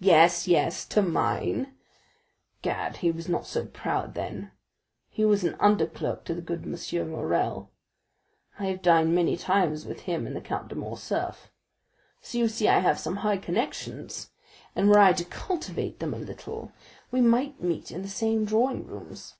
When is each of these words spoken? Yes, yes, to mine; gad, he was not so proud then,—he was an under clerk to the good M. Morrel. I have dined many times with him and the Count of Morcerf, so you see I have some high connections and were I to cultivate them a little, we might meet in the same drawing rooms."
Yes, 0.00 0.48
yes, 0.48 0.86
to 0.86 1.02
mine; 1.02 1.74
gad, 2.62 2.96
he 2.96 3.10
was 3.10 3.28
not 3.28 3.44
so 3.46 3.66
proud 3.66 4.14
then,—he 4.14 5.22
was 5.22 5.44
an 5.44 5.54
under 5.60 5.86
clerk 5.86 6.24
to 6.24 6.34
the 6.34 6.40
good 6.40 6.62
M. 6.62 7.10
Morrel. 7.10 7.70
I 8.58 8.64
have 8.68 8.80
dined 8.80 9.14
many 9.14 9.36
times 9.36 9.84
with 9.84 10.00
him 10.08 10.26
and 10.26 10.34
the 10.34 10.40
Count 10.40 10.72
of 10.72 10.78
Morcerf, 10.78 11.50
so 12.22 12.38
you 12.38 12.48
see 12.48 12.68
I 12.68 12.78
have 12.78 12.98
some 12.98 13.16
high 13.16 13.36
connections 13.36 14.30
and 14.74 14.88
were 14.88 14.98
I 14.98 15.12
to 15.12 15.26
cultivate 15.26 15.98
them 15.98 16.14
a 16.14 16.18
little, 16.18 16.72
we 17.10 17.20
might 17.20 17.60
meet 17.62 17.90
in 17.90 18.00
the 18.00 18.08
same 18.08 18.46
drawing 18.46 18.86
rooms." 18.86 19.34